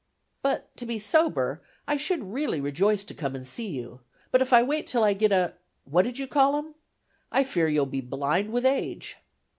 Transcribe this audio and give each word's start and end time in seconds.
"But, 0.41 0.75
to 0.77 0.87
be 0.87 0.97
sober, 0.97 1.61
I 1.87 1.95
should 1.95 2.23
really 2.33 2.59
rejoice 2.59 3.03
to 3.03 3.13
come 3.13 3.35
and 3.35 3.45
see 3.45 3.67
you, 3.69 4.01
but 4.31 4.41
if 4.41 4.51
I 4.51 4.63
wait 4.63 4.87
till 4.87 5.03
I 5.03 5.13
get 5.13 5.31
a 5.31 5.53
(what 5.83 6.01
did 6.05 6.17
you 6.17 6.25
call 6.25 6.55
'em?) 6.57 6.73
I 7.31 7.43
fear 7.43 7.67
you'll 7.67 7.85
be 7.85 8.01
blind 8.01 8.51
with 8.51 8.65
age. 8.65 9.17